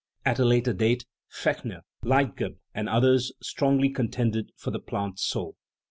[0.25, 5.57] At a later date Fechner, Leit geb, and others strongly contended for the plant soul.